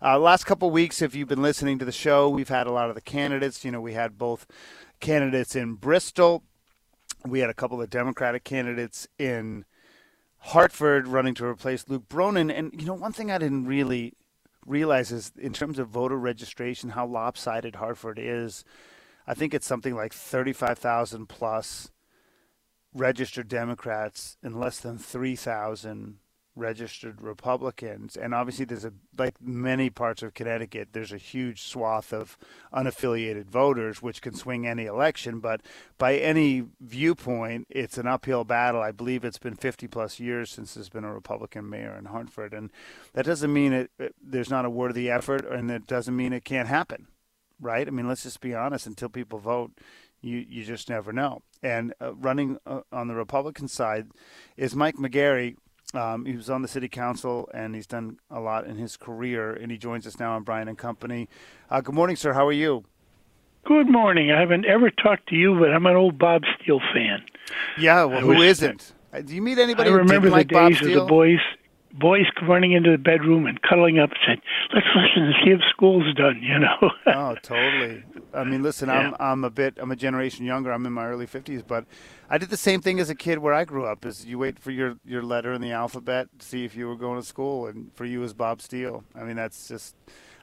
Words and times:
Uh, 0.00 0.16
last 0.16 0.44
couple 0.44 0.70
weeks, 0.70 1.02
if 1.02 1.16
you've 1.16 1.28
been 1.28 1.42
listening 1.42 1.76
to 1.78 1.84
the 1.84 1.90
show, 1.90 2.28
we've 2.28 2.48
had 2.48 2.68
a 2.68 2.72
lot 2.72 2.88
of 2.88 2.94
the 2.94 3.00
candidates. 3.00 3.64
You 3.64 3.72
know, 3.72 3.80
we 3.80 3.94
had 3.94 4.16
both 4.16 4.46
candidates 5.00 5.56
in 5.56 5.74
Bristol. 5.74 6.44
We 7.26 7.40
had 7.40 7.50
a 7.50 7.54
couple 7.54 7.82
of 7.82 7.90
Democratic 7.90 8.44
candidates 8.44 9.08
in 9.18 9.64
Hartford 10.38 11.08
running 11.08 11.34
to 11.34 11.44
replace 11.44 11.88
Luke 11.88 12.08
Bronin. 12.08 12.56
And, 12.56 12.70
you 12.78 12.86
know, 12.86 12.94
one 12.94 13.12
thing 13.12 13.32
I 13.32 13.38
didn't 13.38 13.66
really 13.66 14.14
realize 14.64 15.10
is 15.10 15.32
in 15.36 15.52
terms 15.52 15.80
of 15.80 15.88
voter 15.88 16.16
registration, 16.16 16.90
how 16.90 17.06
lopsided 17.06 17.76
Hartford 17.76 18.20
is. 18.20 18.64
I 19.26 19.34
think 19.34 19.52
it's 19.52 19.66
something 19.66 19.96
like 19.96 20.12
35,000 20.12 21.26
plus 21.28 21.90
registered 22.94 23.48
Democrats 23.48 24.36
and 24.44 24.58
less 24.58 24.78
than 24.78 24.96
3,000 24.96 26.18
registered 26.58 27.22
Republicans. 27.22 28.16
And 28.16 28.34
obviously, 28.34 28.64
there's 28.64 28.84
a, 28.84 28.92
like 29.16 29.40
many 29.40 29.90
parts 29.90 30.22
of 30.22 30.34
Connecticut, 30.34 30.88
there's 30.92 31.12
a 31.12 31.18
huge 31.18 31.62
swath 31.62 32.12
of 32.12 32.36
unaffiliated 32.74 33.46
voters, 33.46 34.02
which 34.02 34.20
can 34.20 34.34
swing 34.34 34.66
any 34.66 34.86
election. 34.86 35.40
But 35.40 35.62
by 35.96 36.16
any 36.16 36.64
viewpoint, 36.80 37.66
it's 37.70 37.98
an 37.98 38.06
uphill 38.06 38.44
battle. 38.44 38.82
I 38.82 38.92
believe 38.92 39.24
it's 39.24 39.38
been 39.38 39.56
50 39.56 39.88
plus 39.88 40.20
years 40.20 40.50
since 40.50 40.74
there's 40.74 40.88
been 40.88 41.04
a 41.04 41.14
Republican 41.14 41.68
mayor 41.68 41.96
in 41.96 42.06
Hartford. 42.06 42.52
And 42.52 42.70
that 43.14 43.24
doesn't 43.24 43.52
mean 43.52 43.72
it, 43.72 43.90
it 43.98 44.14
there's 44.22 44.50
not 44.50 44.64
a 44.64 44.70
worthy 44.70 45.10
effort, 45.10 45.46
and 45.46 45.70
it 45.70 45.86
doesn't 45.86 46.16
mean 46.16 46.32
it 46.32 46.44
can't 46.44 46.68
happen. 46.68 47.06
Right? 47.60 47.88
I 47.88 47.90
mean, 47.90 48.06
let's 48.06 48.22
just 48.22 48.40
be 48.40 48.54
honest. 48.54 48.86
Until 48.86 49.08
people 49.08 49.38
vote, 49.38 49.72
you 50.20 50.44
you 50.48 50.64
just 50.64 50.88
never 50.88 51.12
know. 51.12 51.42
And 51.62 51.92
uh, 52.00 52.14
running 52.14 52.58
uh, 52.66 52.80
on 52.92 53.08
the 53.08 53.14
Republican 53.14 53.68
side 53.68 54.08
is 54.56 54.74
Mike 54.76 54.96
McGarry, 54.96 55.56
um, 55.94 56.24
he 56.26 56.36
was 56.36 56.50
on 56.50 56.62
the 56.62 56.68
city 56.68 56.88
council 56.88 57.48
and 57.54 57.74
he's 57.74 57.86
done 57.86 58.18
a 58.30 58.40
lot 58.40 58.66
in 58.66 58.76
his 58.76 58.96
career. 58.96 59.52
And 59.52 59.70
he 59.70 59.78
joins 59.78 60.06
us 60.06 60.18
now 60.18 60.32
on 60.34 60.42
Brian 60.42 60.68
and 60.68 60.76
Company. 60.76 61.28
Uh, 61.70 61.80
good 61.80 61.94
morning, 61.94 62.16
sir. 62.16 62.32
How 62.32 62.46
are 62.46 62.52
you? 62.52 62.84
Good 63.64 63.90
morning. 63.90 64.30
I 64.30 64.40
haven't 64.40 64.64
ever 64.66 64.90
talked 64.90 65.28
to 65.28 65.34
you, 65.34 65.58
but 65.58 65.72
I'm 65.72 65.86
an 65.86 65.96
old 65.96 66.18
Bob 66.18 66.42
Steele 66.60 66.80
fan. 66.94 67.24
Yeah, 67.78 68.04
well, 68.04 68.20
who 68.20 68.40
isn't? 68.42 68.92
Uh, 69.12 69.20
Do 69.20 69.34
you 69.34 69.42
meet 69.42 69.58
anybody 69.58 69.90
I 69.90 69.94
remember 69.94 70.28
the 70.28 70.32
like 70.36 70.48
Bob 70.48 70.72
days 70.72 70.82
of 70.82 70.92
the 70.92 71.04
boys 71.04 71.40
boys 71.92 72.26
running 72.46 72.72
into 72.72 72.90
the 72.90 72.98
bedroom 72.98 73.46
and 73.46 73.60
cuddling 73.62 73.98
up 73.98 74.10
and 74.10 74.18
saying, 74.26 74.40
"Let's 74.74 74.86
listen 74.94 75.24
and 75.24 75.34
see 75.44 75.50
if 75.50 75.60
school's 75.70 76.12
done." 76.14 76.40
You 76.42 76.58
know. 76.58 76.90
oh, 77.06 77.34
totally. 77.42 78.04
I 78.34 78.44
mean, 78.44 78.62
listen, 78.62 78.88
I'm 78.90 79.14
I'm 79.18 79.44
a 79.44 79.50
bit 79.50 79.78
I'm 79.80 79.90
a 79.90 79.96
generation 79.96 80.44
younger. 80.44 80.72
I'm 80.72 80.86
in 80.86 80.92
my 80.92 81.06
early 81.06 81.26
50s, 81.26 81.66
but 81.66 81.84
I 82.30 82.38
did 82.38 82.50
the 82.50 82.56
same 82.56 82.80
thing 82.80 83.00
as 83.00 83.10
a 83.10 83.14
kid 83.14 83.38
where 83.38 83.54
I 83.54 83.64
grew 83.64 83.84
up. 83.84 84.04
Is 84.04 84.26
you 84.26 84.38
wait 84.38 84.58
for 84.58 84.70
your 84.70 84.96
your 85.04 85.22
letter 85.22 85.52
in 85.52 85.60
the 85.60 85.72
alphabet 85.72 86.28
to 86.38 86.46
see 86.46 86.64
if 86.64 86.76
you 86.76 86.88
were 86.88 86.96
going 86.96 87.20
to 87.20 87.26
school, 87.26 87.66
and 87.66 87.90
for 87.94 88.04
you 88.04 88.22
is 88.22 88.34
Bob 88.34 88.60
Steele. 88.60 89.04
I 89.14 89.24
mean, 89.24 89.36
that's 89.36 89.68
just 89.68 89.94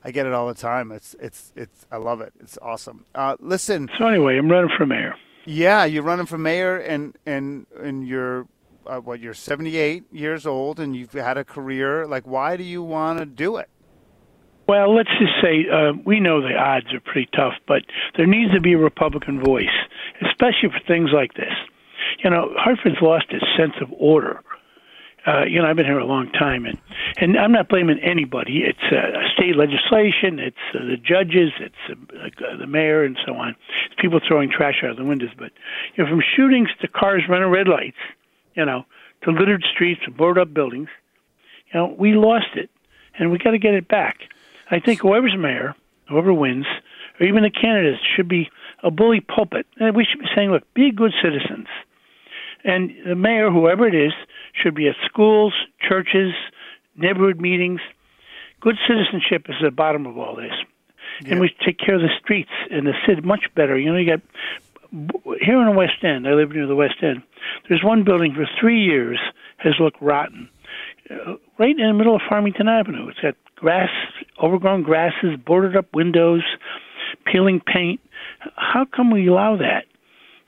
I 0.03 0.11
get 0.11 0.27
it 0.27 0.33
all 0.33 0.47
the 0.47 0.53
time. 0.53 0.91
It's 0.91 1.15
it's 1.19 1.51
it's 1.55 1.85
I 1.91 1.97
love 1.97 2.21
it. 2.21 2.33
It's 2.39 2.57
awesome. 2.61 3.05
Uh, 3.15 3.35
listen. 3.39 3.89
so 3.97 4.07
anyway, 4.07 4.37
I'm 4.37 4.49
running 4.49 4.69
for 4.77 4.85
mayor. 4.85 5.15
Yeah, 5.45 5.85
you're 5.85 6.03
running 6.03 6.25
for 6.25 6.37
mayor, 6.37 6.77
and 6.77 7.17
and 7.25 7.65
and 7.79 8.07
you're 8.07 8.47
uh, 8.87 8.99
what? 8.99 9.19
You're 9.19 9.33
78 9.33 10.05
years 10.11 10.45
old, 10.45 10.79
and 10.79 10.95
you've 10.95 11.13
had 11.13 11.37
a 11.37 11.43
career. 11.43 12.05
Like, 12.07 12.25
why 12.25 12.57
do 12.57 12.63
you 12.63 12.83
want 12.83 13.19
to 13.19 13.25
do 13.25 13.57
it? 13.57 13.69
Well, 14.67 14.95
let's 14.95 15.09
just 15.19 15.33
say 15.43 15.65
uh, 15.71 15.93
we 16.05 16.19
know 16.19 16.41
the 16.41 16.55
odds 16.55 16.91
are 16.93 16.99
pretty 16.99 17.29
tough, 17.35 17.53
but 17.67 17.83
there 18.17 18.25
needs 18.25 18.51
to 18.53 18.61
be 18.61 18.73
a 18.73 18.77
Republican 18.77 19.43
voice, 19.43 19.75
especially 20.27 20.69
for 20.69 20.81
things 20.87 21.11
like 21.13 21.35
this. 21.35 21.53
You 22.23 22.31
know, 22.31 22.51
Hartford's 22.57 22.97
lost 23.01 23.25
its 23.29 23.45
sense 23.57 23.73
of 23.81 23.89
order. 23.97 24.41
Uh, 25.27 25.43
you 25.45 25.59
know, 25.59 25.67
I've 25.67 25.75
been 25.75 25.85
here 25.85 25.99
a 25.99 26.05
long 26.05 26.31
time, 26.31 26.65
and 26.65 26.79
and 27.17 27.37
I'm 27.37 27.51
not 27.51 27.67
blaming 27.67 27.99
anybody. 27.99 28.63
It's 28.63 28.93
uh, 28.93 29.25
state 29.35 29.55
legislation, 29.55 30.37
it's 30.39 30.57
uh, 30.73 30.85
the 30.85 30.97
judges, 30.97 31.49
it's 31.59 31.75
uh, 31.89 32.57
the 32.59 32.67
mayor, 32.67 33.03
and 33.03 33.17
so 33.25 33.33
on. 33.33 33.55
It's 33.85 33.99
people 33.99 34.19
throwing 34.27 34.51
trash 34.51 34.83
out 34.83 34.91
of 34.91 34.97
the 34.97 35.05
windows. 35.05 35.29
But 35.37 35.51
you 35.95 36.03
know, 36.03 36.09
from 36.09 36.21
shootings 36.35 36.69
to 36.81 36.87
cars 36.87 37.23
running 37.27 37.49
red 37.49 37.67
lights, 37.67 37.97
you 38.55 38.65
know, 38.65 38.85
to 39.23 39.31
littered 39.31 39.63
streets, 39.73 40.01
to 40.05 40.11
boarded 40.11 40.41
up 40.41 40.53
buildings, 40.53 40.89
you 41.73 41.79
know, 41.79 41.95
we 41.97 42.13
lost 42.13 42.55
it, 42.55 42.69
and 43.17 43.31
we 43.31 43.37
got 43.37 43.51
to 43.51 43.59
get 43.59 43.73
it 43.73 43.87
back. 43.87 44.17
I 44.69 44.79
think 44.79 45.01
whoever's 45.01 45.35
mayor, 45.37 45.75
whoever 46.09 46.33
wins, 46.33 46.65
or 47.19 47.25
even 47.25 47.43
the 47.43 47.49
candidates 47.49 48.01
should 48.15 48.27
be 48.27 48.49
a 48.83 48.91
bully 48.91 49.21
pulpit. 49.21 49.65
And 49.77 49.95
we 49.95 50.05
should 50.05 50.19
be 50.19 50.27
saying, 50.35 50.51
look, 50.51 50.63
be 50.73 50.91
good 50.91 51.13
citizens. 51.21 51.67
And 52.63 52.91
the 53.05 53.15
mayor, 53.15 53.51
whoever 53.51 53.87
it 53.87 53.95
is, 53.95 54.13
should 54.53 54.75
be 54.75 54.87
at 54.87 54.95
schools, 55.05 55.53
churches, 55.87 56.33
neighborhood 56.95 57.39
meetings. 57.39 57.79
Good 58.59 58.75
citizenship 58.87 59.45
is 59.49 59.55
at 59.61 59.65
the 59.65 59.71
bottom 59.71 60.05
of 60.07 60.17
all 60.17 60.35
this. 60.35 60.53
And 61.25 61.39
we 61.39 61.55
take 61.65 61.77
care 61.77 61.95
of 61.95 62.01
the 62.01 62.09
streets 62.21 62.49
in 62.69 62.83
the 62.85 62.93
city 63.05 63.21
much 63.21 63.45
better. 63.55 63.77
You 63.77 63.91
know, 63.91 63.97
you 63.97 64.09
got 64.09 64.21
here 65.41 65.59
in 65.59 65.65
the 65.65 65.75
West 65.75 66.03
End. 66.03 66.27
I 66.27 66.31
live 66.31 66.51
near 66.51 66.67
the 66.67 66.75
West 66.75 66.95
End. 67.01 67.21
There's 67.67 67.83
one 67.83 68.03
building 68.03 68.33
for 68.33 68.47
three 68.59 68.81
years 68.81 69.19
has 69.57 69.73
looked 69.79 70.01
rotten, 70.01 70.49
uh, 71.09 71.33
right 71.57 71.77
in 71.77 71.87
the 71.87 71.93
middle 71.93 72.15
of 72.15 72.21
Farmington 72.27 72.67
Avenue. 72.67 73.07
It's 73.09 73.19
got 73.19 73.35
grass, 73.55 73.89
overgrown 74.41 74.83
grasses, 74.83 75.37
boarded 75.45 75.75
up 75.75 75.93
windows, 75.93 76.43
peeling 77.25 77.61
paint. 77.61 77.99
How 78.55 78.85
come 78.85 79.11
we 79.11 79.27
allow 79.27 79.57
that? 79.57 79.85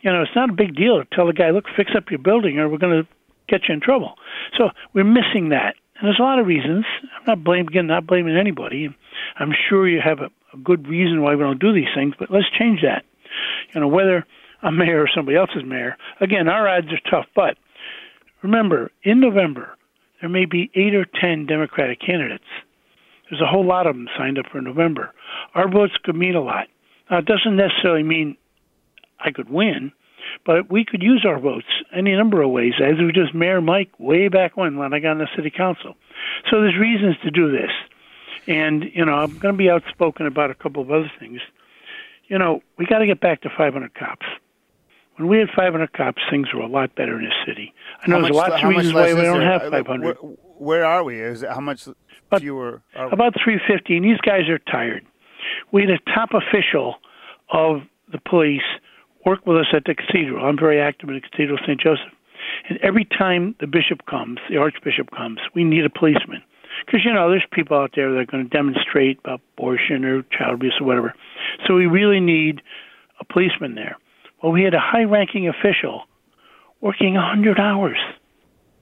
You 0.01 0.11
know, 0.11 0.21
it's 0.21 0.35
not 0.35 0.49
a 0.49 0.53
big 0.53 0.75
deal 0.75 1.03
to 1.03 1.15
tell 1.15 1.25
the 1.25 1.33
guy, 1.33 1.49
look, 1.49 1.65
fix 1.75 1.91
up 1.95 2.09
your 2.09 2.19
building 2.19 2.59
or 2.59 2.69
we're 2.69 2.77
going 2.77 3.03
to 3.03 3.07
get 3.49 3.67
you 3.67 3.73
in 3.73 3.81
trouble. 3.81 4.15
So 4.57 4.69
we're 4.93 5.03
missing 5.03 5.49
that. 5.49 5.75
And 5.97 6.05
there's 6.05 6.19
a 6.19 6.23
lot 6.23 6.39
of 6.39 6.45
reasons. 6.45 6.85
I'm 7.01 7.23
not 7.25 7.43
blaming, 7.43 7.67
again, 7.67 7.87
not 7.87 8.05
blaming 8.05 8.37
anybody. 8.37 8.95
I'm 9.39 9.51
sure 9.67 9.87
you 9.87 9.99
have 10.03 10.19
a, 10.19 10.29
a 10.53 10.57
good 10.57 10.87
reason 10.87 11.21
why 11.21 11.33
we 11.35 11.41
don't 11.41 11.59
do 11.59 11.73
these 11.73 11.89
things, 11.95 12.13
but 12.19 12.29
let's 12.29 12.49
change 12.57 12.81
that. 12.83 13.03
You 13.73 13.81
know, 13.81 13.87
whether 13.87 14.25
I'm 14.61 14.77
mayor 14.77 15.03
or 15.03 15.09
somebody 15.13 15.37
else's 15.37 15.63
mayor, 15.65 15.97
again, 16.19 16.47
our 16.47 16.67
odds 16.67 16.87
are 16.87 17.11
tough. 17.11 17.27
But 17.35 17.57
remember, 18.41 18.91
in 19.03 19.19
November, 19.19 19.75
there 20.21 20.29
may 20.29 20.45
be 20.45 20.71
eight 20.75 20.95
or 20.95 21.05
ten 21.05 21.45
Democratic 21.45 21.99
candidates. 21.99 22.45
There's 23.29 23.41
a 23.41 23.47
whole 23.47 23.65
lot 23.65 23.87
of 23.87 23.95
them 23.95 24.07
signed 24.17 24.39
up 24.39 24.45
for 24.51 24.61
November. 24.61 25.13
Our 25.53 25.69
votes 25.69 25.93
could 26.03 26.15
mean 26.15 26.35
a 26.35 26.41
lot. 26.41 26.67
Now, 27.09 27.19
it 27.19 27.25
doesn't 27.25 27.55
necessarily 27.55 28.03
mean 28.03 28.37
I 29.19 29.31
could 29.31 29.49
win, 29.49 29.91
but 30.45 30.71
we 30.71 30.85
could 30.85 31.03
use 31.03 31.25
our 31.25 31.39
votes 31.39 31.67
any 31.95 32.15
number 32.15 32.41
of 32.41 32.51
ways, 32.51 32.73
as 32.81 32.97
we 32.97 33.11
just 33.11 33.33
Mayor 33.33 33.61
Mike 33.61 33.91
way 33.99 34.27
back 34.27 34.57
when 34.57 34.77
when 34.77 34.93
I 34.93 34.99
got 34.99 35.11
on 35.11 35.17
the 35.19 35.27
city 35.35 35.49
council. 35.49 35.95
So 36.49 36.61
there's 36.61 36.77
reasons 36.77 37.15
to 37.23 37.31
do 37.31 37.51
this. 37.51 37.71
And 38.47 38.85
you 38.93 39.05
know, 39.05 39.13
I'm 39.13 39.37
going 39.37 39.53
to 39.53 39.57
be 39.57 39.69
outspoken 39.69 40.25
about 40.25 40.51
a 40.51 40.55
couple 40.55 40.81
of 40.81 40.91
other 40.91 41.11
things. 41.19 41.41
You 42.27 42.37
know, 42.37 42.61
we 42.77 42.85
got 42.85 42.99
to 42.99 43.05
get 43.05 43.19
back 43.19 43.41
to 43.41 43.49
500 43.49 43.93
cops. 43.93 44.25
When 45.17 45.27
we 45.29 45.39
had 45.39 45.49
500 45.55 45.93
cops, 45.93 46.21
things 46.29 46.47
were 46.53 46.61
a 46.61 46.67
lot 46.67 46.93
better 46.95 47.17
in 47.17 47.25
the 47.25 47.33
city. 47.45 47.73
I 48.03 48.07
know 48.09 48.17
How 48.17 48.21
there's 48.23 48.35
much- 48.35 48.49
lots 48.51 48.63
of 48.63 48.69
reasons 48.69 48.93
why 48.93 49.13
we 49.13 49.21
don't 49.21 49.39
there? 49.39 49.51
have 49.51 49.61
Uh, 49.63 49.71
500. 49.71 50.03
Where, 50.05 50.13
where 50.59 50.85
are 50.85 51.03
we? 51.03 51.19
Is 51.19 51.43
how 51.43 51.59
much 51.59 51.87
About- 52.27 52.41
fewer? 52.41 52.81
Are 52.95 53.07
we? 53.07 53.13
About 53.13 53.33
350, 53.41 53.97
and 53.97 54.05
these 54.05 54.19
guys 54.21 54.47
are 54.49 54.59
tired. 54.59 55.05
We 55.71 55.81
had 55.81 55.89
a 55.91 55.99
top 56.13 56.33
official 56.33 56.97
of 57.49 57.81
the 58.11 58.19
police 58.19 58.61
work 59.25 59.45
with 59.47 59.57
us 59.57 59.67
at 59.73 59.85
the 59.85 59.95
cathedral. 59.95 60.45
I'm 60.45 60.57
very 60.57 60.79
active 60.79 61.09
in 61.09 61.15
the 61.15 61.21
Cathedral 61.21 61.57
of 61.57 61.63
St. 61.65 61.79
Joseph. 61.79 62.11
And 62.69 62.77
every 62.81 63.03
time 63.05 63.55
the 63.59 63.67
bishop 63.67 64.05
comes, 64.05 64.39
the 64.49 64.57
archbishop 64.57 65.09
comes, 65.11 65.39
we 65.53 65.63
need 65.63 65.83
a 65.85 65.89
policeman. 65.89 66.41
Because, 66.85 67.03
you 67.03 67.11
know, 67.13 67.29
there's 67.29 67.45
people 67.51 67.75
out 67.77 67.91
there 67.95 68.11
that 68.11 68.19
are 68.19 68.25
going 68.25 68.43
to 68.43 68.49
demonstrate 68.49 69.19
about 69.19 69.41
abortion 69.57 70.05
or 70.05 70.21
child 70.31 70.53
abuse 70.55 70.77
or 70.79 70.85
whatever. 70.85 71.13
So 71.65 71.73
we 71.75 71.87
really 71.87 72.19
need 72.19 72.61
a 73.19 73.25
policeman 73.25 73.75
there. 73.75 73.97
Well, 74.41 74.51
we 74.51 74.63
had 74.63 74.73
a 74.73 74.79
high 74.79 75.03
ranking 75.03 75.47
official 75.47 76.03
working 76.81 77.15
100 77.15 77.59
hours 77.59 77.97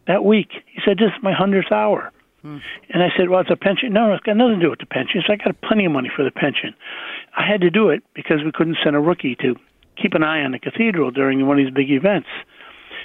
that 0.08 0.24
week. 0.24 0.50
He 0.74 0.82
said, 0.86 0.98
This 0.98 1.08
is 1.16 1.24
my 1.24 1.34
100th 1.34 1.72
hour. 1.72 2.12
Hmm. 2.42 2.58
And 2.90 3.04
I 3.04 3.10
said, 3.18 3.30
Well, 3.30 3.42
it's 3.42 3.52
a 3.52 3.56
pension. 3.56 3.94
No, 3.94 4.14
it's 4.14 4.24
got 4.24 4.38
nothing 4.38 4.60
to 4.60 4.66
do 4.66 4.70
with 4.70 4.80
the 4.80 4.86
pension. 4.86 5.24
So 5.26 5.34
I 5.34 5.38
got 5.38 5.60
plenty 5.62 5.86
of 5.86 5.92
money 5.92 6.12
for 6.14 6.24
the 6.24 6.32
pension. 6.32 6.76
I 7.38 7.46
had 7.46 7.62
to 7.62 7.70
do 7.70 7.90
it 7.90 8.04
because 8.14 8.44
we 8.44 8.52
couldn't 8.52 8.78
send 8.84 8.96
a 8.96 9.00
rookie 9.00 9.36
to 9.42 9.56
keep 10.02 10.14
an 10.14 10.24
eye 10.24 10.42
on 10.42 10.52
the 10.52 10.60
cathedral 10.60 11.12
during 11.12 11.46
one 11.48 11.60
of 11.60 11.66
these 11.66 11.74
big 11.74 11.92
events. 11.92 12.28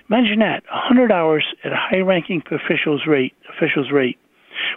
Imagine 0.08 0.40
that, 0.40 0.64
100 0.64 1.12
hours 1.12 1.44
at 1.64 1.72
a 1.72 1.76
high-ranking 1.76 2.42
official's 2.50 3.06
rate. 3.06 3.32
Official's 3.56 3.92
rate. 3.92 4.18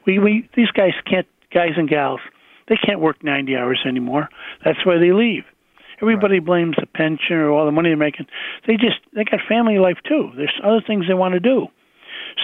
We, 0.05 0.19
we, 0.19 0.47
these 0.55 0.69
guys 0.69 0.93
can't, 1.09 1.27
guys 1.51 1.71
and 1.75 1.89
gals, 1.89 2.19
they 2.69 2.75
can't 2.77 2.99
work 2.99 3.23
90 3.23 3.55
hours 3.55 3.81
anymore. 3.85 4.29
That's 4.63 4.85
why 4.85 4.97
they 4.99 5.11
leave. 5.11 5.43
Everybody 6.01 6.39
blames 6.39 6.75
the 6.79 6.85
pension 6.87 7.37
or 7.37 7.49
all 7.51 7.65
the 7.65 7.71
money 7.71 7.89
they're 7.89 7.97
making. 7.97 8.27
They 8.67 8.75
just, 8.77 8.97
they 9.13 9.23
got 9.23 9.39
family 9.47 9.77
life 9.79 9.97
too. 10.07 10.31
There's 10.35 10.53
other 10.63 10.81
things 10.85 11.05
they 11.07 11.13
want 11.13 11.33
to 11.33 11.39
do. 11.39 11.67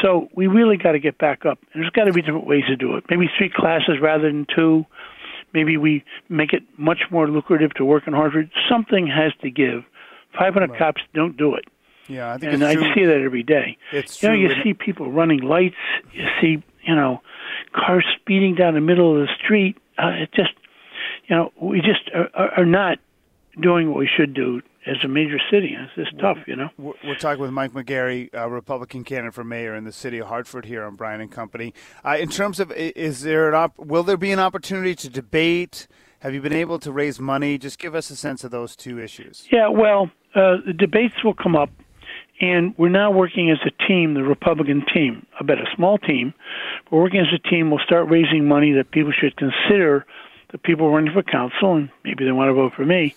So 0.01 0.29
we 0.35 0.47
really 0.47 0.77
got 0.77 0.91
to 0.93 0.99
get 0.99 1.17
back 1.17 1.45
up. 1.45 1.57
And 1.73 1.81
there's 1.81 1.91
got 1.91 2.05
to 2.05 2.13
be 2.13 2.21
different 2.21 2.45
ways 2.47 2.63
to 2.67 2.75
do 2.75 2.95
it. 2.95 3.05
Maybe 3.09 3.27
three 3.37 3.49
classes 3.53 3.95
rather 4.01 4.23
than 4.31 4.45
two. 4.55 4.85
Maybe 5.53 5.77
we 5.77 6.03
make 6.29 6.53
it 6.53 6.61
much 6.77 6.99
more 7.09 7.27
lucrative 7.27 7.73
to 7.75 7.85
work 7.85 8.03
in 8.07 8.13
Hartford. 8.13 8.51
Something 8.69 9.07
has 9.07 9.31
to 9.41 9.49
give. 9.49 9.83
500 10.37 10.77
cops 10.77 11.01
don't 11.15 11.35
do 11.37 11.55
it. 11.55 11.65
yeah, 12.07 12.33
I 12.33 12.37
think 12.37 12.53
And 12.53 12.63
I 12.63 12.75
true. 12.75 12.93
see 12.93 13.05
that 13.05 13.17
every 13.21 13.41
day. 13.41 13.77
It's 13.91 14.21
you 14.21 14.29
know, 14.29 14.35
true, 14.35 14.43
you 14.55 14.63
see 14.63 14.73
people 14.75 15.11
running 15.11 15.39
lights. 15.41 15.75
You 16.13 16.27
see, 16.39 16.63
you 16.83 16.95
know, 16.95 17.21
cars 17.73 18.05
speeding 18.21 18.53
down 18.53 18.75
the 18.75 18.81
middle 18.81 19.19
of 19.19 19.27
the 19.27 19.33
street. 19.43 19.75
Uh, 19.97 20.09
it 20.21 20.31
just, 20.33 20.51
you 21.27 21.35
know, 21.35 21.51
we 21.59 21.81
just 21.81 22.09
are, 22.13 22.29
are 22.35 22.59
are 22.59 22.65
not 22.65 22.99
doing 23.61 23.89
what 23.89 23.99
we 23.99 24.09
should 24.17 24.33
do 24.33 24.61
as 24.85 24.97
a 25.03 25.07
major 25.07 25.37
city. 25.51 25.75
It's 25.77 25.93
just 25.95 26.19
tough, 26.19 26.37
you 26.47 26.55
know. 26.55 26.69
We're 26.77 26.93
we're 27.05 27.15
talking 27.15 27.41
with 27.41 27.51
Mike 27.51 27.73
McGarry, 27.73 28.29
a 28.33 28.49
Republican 28.49 29.03
candidate 29.03 29.33
for 29.33 29.43
mayor 29.43 29.75
in 29.75 29.83
the 29.83 29.91
city 29.91 30.19
of 30.19 30.27
Hartford 30.27 30.65
here 30.65 30.83
on 30.83 30.95
Brian 30.95 31.21
and 31.21 31.31
Company. 31.31 31.73
Uh, 32.03 32.17
in 32.19 32.29
terms 32.29 32.59
of, 32.59 32.71
is 32.71 33.21
there 33.21 33.49
an 33.49 33.55
op- 33.55 33.77
will 33.77 34.03
there 34.03 34.17
be 34.17 34.31
an 34.31 34.39
opportunity 34.39 34.95
to 34.95 35.09
debate? 35.09 35.87
Have 36.19 36.33
you 36.33 36.41
been 36.41 36.53
able 36.53 36.79
to 36.79 36.91
raise 36.91 37.19
money? 37.19 37.57
Just 37.57 37.79
give 37.79 37.95
us 37.95 38.09
a 38.09 38.15
sense 38.15 38.43
of 38.43 38.51
those 38.51 38.75
two 38.75 38.99
issues. 38.99 39.47
Yeah, 39.51 39.69
well, 39.69 40.11
uh, 40.35 40.57
the 40.65 40.73
debates 40.73 41.23
will 41.23 41.33
come 41.33 41.55
up, 41.55 41.69
and 42.41 42.73
we're 42.77 42.89
now 42.89 43.11
working 43.11 43.49
as 43.51 43.57
a 43.65 43.87
team, 43.87 44.15
the 44.15 44.23
Republican 44.23 44.83
team. 44.93 45.25
I 45.39 45.43
bet 45.43 45.59
a 45.59 45.75
small 45.75 45.97
team. 45.97 46.33
We're 46.91 47.01
working 47.01 47.21
as 47.21 47.33
a 47.33 47.49
team. 47.49 47.69
We'll 47.69 47.79
start 47.85 48.09
raising 48.09 48.45
money 48.47 48.73
that 48.73 48.91
people 48.91 49.13
should 49.13 49.37
consider 49.37 50.05
the 50.51 50.57
people 50.57 50.91
running 50.91 51.13
for 51.13 51.23
council, 51.23 51.75
and 51.75 51.89
maybe 52.03 52.25
they 52.25 52.31
want 52.31 52.49
to 52.49 52.53
vote 52.53 52.73
for 52.75 52.85
me. 52.85 53.15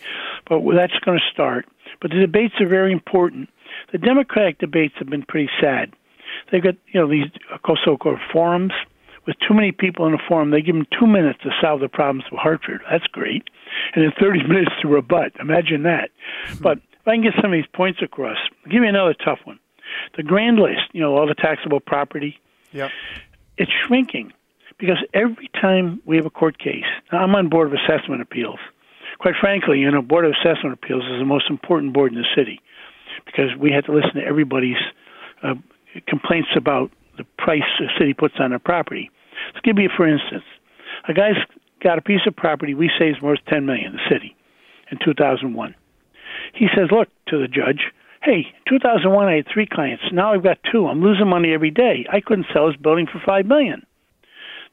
But 0.48 0.60
that's 0.74 0.98
going 1.00 1.18
to 1.18 1.24
start. 1.32 1.66
But 2.00 2.10
the 2.10 2.18
debates 2.20 2.54
are 2.60 2.66
very 2.68 2.92
important. 2.92 3.48
The 3.92 3.98
Democratic 3.98 4.58
debates 4.58 4.94
have 4.98 5.08
been 5.08 5.22
pretty 5.22 5.50
sad. 5.60 5.92
They've 6.50 6.62
got 6.62 6.74
you 6.88 7.00
know 7.00 7.08
these 7.08 7.30
uh, 7.52 7.74
so-called 7.84 8.18
forums 8.32 8.72
with 9.26 9.36
too 9.46 9.54
many 9.54 9.72
people 9.72 10.06
in 10.06 10.14
a 10.14 10.18
forum. 10.28 10.50
They 10.50 10.62
give 10.62 10.74
them 10.74 10.86
two 10.98 11.06
minutes 11.06 11.38
to 11.42 11.50
solve 11.60 11.80
the 11.80 11.88
problems 11.88 12.24
of 12.32 12.38
Hartford. 12.38 12.80
That's 12.90 13.06
great, 13.06 13.44
and 13.94 14.04
then 14.04 14.12
30 14.18 14.42
minutes 14.48 14.72
to 14.82 14.88
rebut. 14.88 15.32
Imagine 15.40 15.84
that. 15.84 16.10
Hmm. 16.46 16.62
But 16.62 16.78
if 16.78 17.08
I 17.08 17.14
can 17.14 17.22
get 17.22 17.34
some 17.40 17.52
of 17.52 17.56
these 17.56 17.70
points 17.72 18.00
across, 18.02 18.38
I'll 18.64 18.72
give 18.72 18.82
you 18.82 18.88
another 18.88 19.14
tough 19.14 19.40
one. 19.44 19.58
The 20.16 20.22
grand 20.22 20.58
list, 20.58 20.80
you 20.92 21.00
know, 21.00 21.16
all 21.16 21.26
the 21.26 21.34
taxable 21.34 21.80
property, 21.80 22.38
Yep. 22.72 22.90
it's 23.58 23.70
shrinking 23.86 24.32
because 24.82 24.98
every 25.14 25.48
time 25.60 26.02
we 26.04 26.16
have 26.16 26.26
a 26.26 26.30
court 26.30 26.58
case, 26.58 26.90
I'm 27.12 27.36
on 27.36 27.48
Board 27.48 27.68
of 27.68 27.78
Assessment 27.78 28.20
Appeals. 28.20 28.58
Quite 29.20 29.34
frankly, 29.40 29.78
you 29.78 29.88
know, 29.88 30.02
Board 30.02 30.24
of 30.24 30.32
Assessment 30.32 30.74
Appeals 30.74 31.04
is 31.04 31.20
the 31.20 31.24
most 31.24 31.48
important 31.48 31.92
board 31.94 32.12
in 32.12 32.18
the 32.18 32.26
city 32.34 32.60
because 33.24 33.54
we 33.56 33.70
have 33.70 33.84
to 33.84 33.92
listen 33.92 34.14
to 34.16 34.24
everybody's 34.26 34.82
uh, 35.44 35.54
complaints 36.08 36.48
about 36.56 36.90
the 37.16 37.22
price 37.38 37.62
the 37.78 37.86
city 37.96 38.12
puts 38.12 38.34
on 38.40 38.50
their 38.50 38.58
property. 38.58 39.08
Let's 39.54 39.64
give 39.64 39.78
you, 39.78 39.88
for 39.96 40.04
instance, 40.04 40.42
a 41.08 41.14
guy's 41.14 41.38
got 41.80 41.98
a 41.98 42.02
piece 42.02 42.26
of 42.26 42.34
property 42.34 42.74
we 42.74 42.90
say 42.98 43.10
is 43.10 43.22
worth 43.22 43.38
10 43.48 43.64
million. 43.64 43.92
The 43.92 44.00
city 44.10 44.34
in 44.90 44.98
2001. 44.98 45.76
He 46.54 46.66
says, 46.74 46.90
"Look 46.90 47.08
to 47.28 47.38
the 47.38 47.46
judge." 47.46 47.92
Hey, 48.20 48.52
2001, 48.68 49.28
I 49.28 49.36
had 49.36 49.46
three 49.46 49.66
clients. 49.66 50.02
Now 50.10 50.32
I've 50.34 50.42
got 50.42 50.58
two. 50.72 50.88
I'm 50.88 51.02
losing 51.02 51.28
money 51.28 51.52
every 51.54 51.70
day. 51.70 52.04
I 52.10 52.20
couldn't 52.20 52.46
sell 52.52 52.66
this 52.66 52.76
building 52.76 53.06
for 53.06 53.20
five 53.24 53.46
million. 53.46 53.86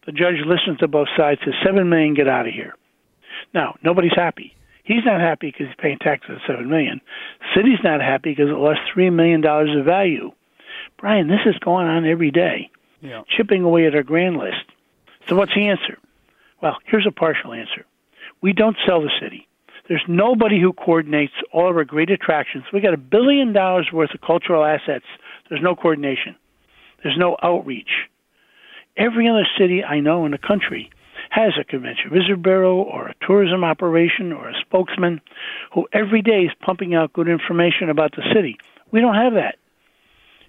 The 0.06 0.12
judge 0.12 0.36
listens 0.46 0.80
to 0.80 0.88
both 0.88 1.08
sides. 1.18 1.42
Says 1.44 1.54
seven 1.64 1.90
million. 1.90 2.14
Get 2.14 2.28
out 2.28 2.48
of 2.48 2.54
here. 2.54 2.76
Now 3.54 3.76
nobody's 3.84 4.16
happy. 4.16 4.56
He's 4.84 5.06
not 5.06 5.22
happy 5.22 5.52
because 5.52 5.68
he's 5.68 5.76
paying 5.78 6.00
taxes 6.00 6.32
of 6.38 6.42
seven 6.48 6.70
million. 6.70 7.02
City's 7.56 7.80
not 7.84 8.02
happy 8.02 8.32
because 8.32 8.50
it 8.50 8.54
lost 8.58 8.80
three 8.94 9.10
million 9.10 9.42
dollars 9.42 9.76
of 9.78 9.86
value. 9.86 10.32
Brian, 10.98 11.28
this 11.28 11.42
is 11.46 11.58
going 11.60 11.88
on 11.88 12.06
every 12.06 12.32
day, 12.32 12.70
Yeah. 13.02 13.24
chipping 13.28 13.64
away 13.64 13.86
at 13.86 13.96
our 13.96 14.04
grand 14.04 14.38
list. 14.38 14.66
So 15.28 15.36
what's 15.36 15.54
the 15.54 15.68
answer? 15.68 15.98
Well, 16.62 16.78
here's 16.86 17.06
a 17.08 17.12
partial 17.12 17.54
answer. 17.54 17.86
We 18.42 18.52
don't 18.54 18.76
sell 18.86 19.02
the 19.02 19.12
city. 19.22 19.48
There's 19.88 20.04
nobody 20.08 20.60
who 20.60 20.74
coordinates 20.74 21.34
all 21.52 21.70
of 21.70 21.76
our 21.78 21.84
great 21.86 22.10
attractions. 22.10 22.64
We 22.74 22.80
got 22.82 22.94
a 22.94 22.98
billion 22.98 23.54
dollars 23.54 23.90
worth 23.94 24.14
of 24.14 24.22
cultural 24.22 24.64
assets. 24.66 25.06
There's 25.50 25.62
no 25.64 25.76
coordination. 25.76 26.36
There's 27.04 27.18
no 27.18 27.38
outreach. 27.42 27.90
Every 29.00 29.28
other 29.28 29.48
city 29.58 29.84
I 29.84 30.00
know 30.02 30.26
in 30.26 30.32
the 30.32 30.38
country 30.38 30.92
has 31.32 31.54
a 31.60 31.64
convention 31.64 32.10
visitor 32.12 32.36
bureau 32.36 32.76
or 32.78 33.08
a 33.08 33.16
tourism 33.26 33.64
operation 33.64 34.32
or 34.34 34.50
a 34.50 34.54
spokesman 34.62 35.22
who 35.74 35.88
every 35.94 36.22
day 36.22 36.42
is 36.44 36.52
pumping 36.62 36.94
out 36.96 37.14
good 37.14 37.28
information 37.30 37.90
about 37.90 38.12
the 38.16 38.24
city. 38.34 38.58
We 38.92 39.00
don't 39.00 39.16
have 39.16 39.34
that. 39.34 39.56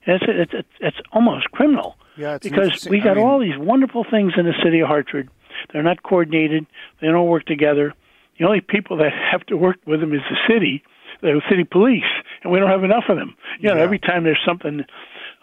It's 0.06 0.25
it's 0.26 0.52
it's, 0.54 0.68
it's 0.80 0.96
almost 1.12 1.50
criminal 1.52 1.96
Yeah, 2.16 2.34
it's 2.36 2.48
because 2.48 2.86
we 2.88 3.00
I 3.00 3.04
got 3.04 3.16
mean- 3.16 3.26
all 3.26 3.38
these 3.38 3.56
wonderful 3.58 4.04
things 4.10 4.32
in 4.36 4.46
the 4.46 4.54
city 4.64 4.80
of 4.80 4.88
Hartford. 4.88 5.28
They're 5.72 5.82
not 5.82 6.02
coordinated. 6.02 6.66
They 7.00 7.08
don't 7.08 7.28
work 7.28 7.44
together. 7.46 7.92
The 8.38 8.46
only 8.46 8.62
people 8.62 8.96
that 8.98 9.12
have 9.32 9.44
to 9.46 9.56
work 9.56 9.76
with 9.86 10.00
them 10.00 10.14
is 10.14 10.22
the 10.30 10.36
city, 10.52 10.82
the 11.20 11.40
city 11.50 11.64
police, 11.64 12.10
and 12.42 12.50
we 12.52 12.58
don't 12.58 12.70
have 12.70 12.82
enough 12.84 13.04
of 13.10 13.16
them. 13.18 13.36
You 13.60 13.68
know, 13.68 13.76
Yeah. 13.76 13.82
every 13.82 13.98
time 13.98 14.25
there's 14.25 14.40
something 14.46 14.84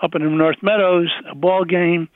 up 0.02 0.16
in 0.16 0.24
the 0.24 0.30
North 0.30 0.58
Meadows, 0.62 1.10
a 1.30 1.36
ball 1.36 1.66
game, 1.66 2.08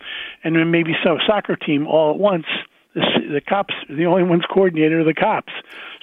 and 0.43 0.55
then 0.55 0.71
maybe 0.71 0.93
some 1.03 1.17
soccer 1.25 1.55
team 1.55 1.87
all 1.87 2.11
at 2.11 2.19
once, 2.19 2.45
the, 2.93 3.01
the 3.33 3.41
cops, 3.41 3.73
the 3.89 4.05
only 4.05 4.23
ones 4.23 4.43
coordinated 4.51 4.93
are 4.99 5.03
the 5.03 5.13
cops. 5.13 5.53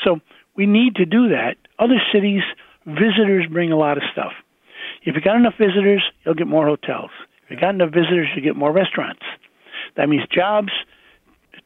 So 0.04 0.20
we 0.56 0.66
need 0.66 0.96
to 0.96 1.04
do 1.04 1.28
that. 1.28 1.56
Other 1.78 2.00
cities, 2.12 2.42
visitors 2.86 3.46
bring 3.50 3.70
a 3.72 3.76
lot 3.76 3.96
of 3.96 4.02
stuff. 4.12 4.32
If 5.02 5.14
you 5.14 5.20
got 5.20 5.36
enough 5.36 5.54
visitors, 5.58 6.02
you'll 6.24 6.34
get 6.34 6.46
more 6.46 6.66
hotels. 6.66 7.10
If 7.44 7.50
you 7.52 7.56
got 7.60 7.74
enough 7.74 7.90
visitors, 7.90 8.28
you 8.34 8.42
get 8.42 8.56
more 8.56 8.72
restaurants. 8.72 9.22
That 9.96 10.08
means 10.08 10.24
jobs, 10.30 10.72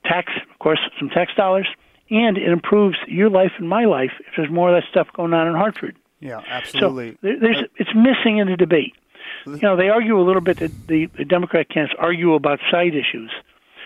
tax, 0.05 0.33
of 0.51 0.59
course, 0.59 0.79
some 0.99 1.09
tax 1.09 1.33
dollars, 1.35 1.67
and 2.11 2.37
it 2.37 2.49
improves 2.49 2.97
your 3.09 3.31
life 3.31 3.53
and 3.59 3.69
my 3.69 3.85
life 3.85 4.13
if 4.21 4.35
there's 4.37 4.51
more 4.51 4.75
of 4.75 4.81
that 4.81 4.89
stuff 4.91 5.09
going 5.15 5.33
on 5.33 5.49
in 5.49 5.55
Hartford. 5.55 5.97
Yeah, 6.21 6.41
So 6.41 6.47
absolutely. 6.51 7.19
there, 7.23 7.39
there's 7.41 7.65
it's 7.77 7.91
missing 7.95 8.39
in 8.39 8.49
the 8.49 8.57
debate. 8.57 8.95
You 9.47 9.59
know, 9.63 9.77
they 9.77 9.89
argue 9.89 10.19
a 10.21 10.25
little 10.25 10.41
bit 10.41 10.59
that 10.59 10.71
the, 10.89 11.07
the 11.19 11.25
Democrat 11.25 11.69
candidates 11.69 11.99
argue 12.01 12.35
about 12.35 12.59
side 12.71 12.95
issues, 12.95 13.31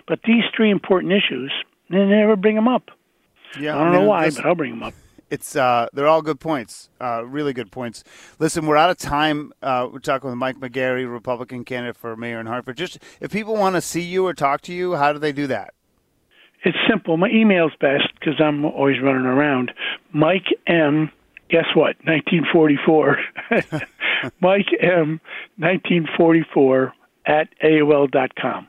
but 0.07 0.21
these 0.25 0.45
three 0.57 0.71
important 0.71 1.13
issues, 1.13 1.53
they 1.91 2.05
never 2.05 2.37
bring 2.37 2.55
them 2.57 2.69
up. 2.69 2.91
yeah, 3.59 3.77
I 3.79 3.85
don't 3.85 3.93
know 3.93 4.03
why, 4.05 4.31
but 4.31 4.45
I'll 4.45 4.55
bring 4.55 4.71
them 4.73 4.83
up. 4.83 4.95
it's 5.31 5.57
uh, 5.57 5.89
they're 5.93 6.07
all 6.07 6.23
good 6.23 6.41
points, 6.41 6.91
uh, 7.01 7.25
really 7.25 7.53
good 7.53 7.71
points. 7.73 8.05
Listen, 8.39 8.67
we're 8.67 8.77
out 8.77 8.91
of 8.91 8.99
time. 8.99 9.53
Uh, 9.63 9.89
we're 9.93 9.99
talking 9.99 10.29
with 10.31 10.39
Mike 10.39 10.57
McGarry, 10.61 11.11
Republican 11.11 11.65
candidate 11.65 11.97
for 11.97 12.15
mayor 12.17 12.39
in 12.41 12.47
Hartford. 12.47 12.77
Just 12.77 12.99
if 13.21 13.31
people 13.33 13.55
want 13.55 13.75
to 13.77 13.81
see 13.81 14.03
you 14.03 14.27
or 14.27 14.35
talk 14.35 14.61
to 14.63 14.73
you, 14.73 14.95
how 14.97 15.13
do 15.13 15.19
they 15.19 15.33
do 15.33 15.47
that? 15.47 15.75
It's 16.65 16.77
simple. 16.89 17.17
My 17.17 17.29
email's 17.29 17.73
best 17.81 18.09
because 18.19 18.41
I'm 18.41 18.65
always 18.65 19.01
running 19.01 19.27
around. 19.27 19.73
Mike 20.13 20.47
M. 20.67 21.11
Guess 21.49 21.67
what? 21.77 21.95
1944. 22.05 23.19
Mike 24.41 24.69
M. 24.81 25.21
1944 25.59 26.93
at 27.27 27.49
AOL 27.63 28.11
dot 28.11 28.35
com. 28.37 28.69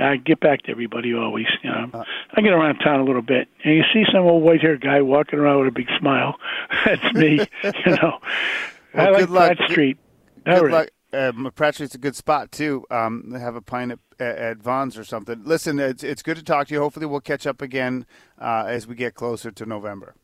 I 0.00 0.16
get 0.16 0.40
back 0.40 0.62
to 0.62 0.70
everybody 0.70 1.12
always. 1.12 1.46
You 1.62 1.70
know, 1.70 1.90
uh, 1.92 2.04
I 2.32 2.40
get 2.40 2.52
around 2.52 2.78
town 2.78 3.00
a 3.00 3.04
little 3.04 3.22
bit, 3.22 3.48
and 3.64 3.74
you 3.74 3.82
see 3.92 4.04
some 4.12 4.22
old 4.24 4.42
white-haired 4.42 4.80
guy 4.80 5.02
walking 5.02 5.38
around 5.38 5.60
with 5.60 5.68
a 5.68 5.72
big 5.72 5.88
smile. 5.98 6.36
That's 6.84 7.14
me. 7.14 7.40
you 7.64 7.96
know, 7.96 8.18
well, 8.94 9.16
I 9.16 9.20
like 9.20 9.28
Pratt 9.28 9.70
Street. 9.70 9.98
Good 10.44 10.62
right. 10.62 10.72
luck. 10.72 10.88
Um, 11.10 11.50
Pratt 11.54 11.74
Street's 11.74 11.94
a 11.94 11.98
good 11.98 12.14
spot 12.14 12.52
too. 12.52 12.84
Um, 12.90 13.32
have 13.32 13.56
a 13.56 13.62
pint 13.62 13.92
at, 13.92 13.98
at 14.20 14.58
Vaughan's 14.58 14.98
or 14.98 15.04
something. 15.04 15.42
Listen, 15.44 15.78
it's 15.78 16.04
it's 16.04 16.22
good 16.22 16.36
to 16.36 16.44
talk 16.44 16.68
to 16.68 16.74
you. 16.74 16.80
Hopefully, 16.80 17.06
we'll 17.06 17.20
catch 17.20 17.46
up 17.46 17.62
again 17.62 18.06
uh, 18.40 18.64
as 18.68 18.86
we 18.86 18.94
get 18.94 19.14
closer 19.14 19.50
to 19.50 19.66
November. 19.66 20.14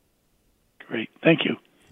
Great, 0.87 1.09
thank 1.23 1.43
you. 1.43 1.55